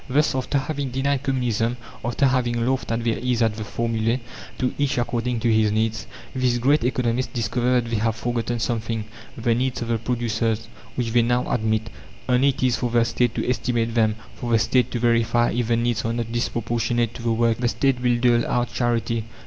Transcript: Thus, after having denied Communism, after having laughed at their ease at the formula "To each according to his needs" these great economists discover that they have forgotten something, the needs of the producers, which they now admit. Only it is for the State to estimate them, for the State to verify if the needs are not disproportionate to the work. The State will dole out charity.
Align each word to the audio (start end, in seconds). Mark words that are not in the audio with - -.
Thus, 0.09 0.33
after 0.33 0.57
having 0.57 0.89
denied 0.89 1.21
Communism, 1.21 1.77
after 2.03 2.25
having 2.25 2.65
laughed 2.65 2.91
at 2.91 3.03
their 3.03 3.19
ease 3.19 3.43
at 3.43 3.55
the 3.55 3.63
formula 3.63 4.17
"To 4.57 4.73
each 4.79 4.97
according 4.97 5.41
to 5.41 5.53
his 5.53 5.71
needs" 5.71 6.07
these 6.35 6.57
great 6.57 6.83
economists 6.83 7.27
discover 7.31 7.73
that 7.79 7.85
they 7.91 7.97
have 7.97 8.15
forgotten 8.15 8.57
something, 8.57 9.05
the 9.37 9.53
needs 9.53 9.83
of 9.83 9.89
the 9.89 9.99
producers, 9.99 10.67
which 10.95 11.09
they 11.11 11.21
now 11.21 11.45
admit. 11.53 11.91
Only 12.27 12.49
it 12.49 12.63
is 12.63 12.77
for 12.77 12.89
the 12.89 13.05
State 13.05 13.35
to 13.35 13.47
estimate 13.47 13.93
them, 13.93 14.15
for 14.37 14.51
the 14.51 14.57
State 14.57 14.89
to 14.89 14.97
verify 14.99 15.51
if 15.51 15.67
the 15.67 15.77
needs 15.77 16.03
are 16.03 16.13
not 16.13 16.31
disproportionate 16.31 17.13
to 17.13 17.21
the 17.21 17.31
work. 17.31 17.59
The 17.59 17.67
State 17.67 18.01
will 18.01 18.17
dole 18.17 18.47
out 18.47 18.73
charity. 18.73 19.25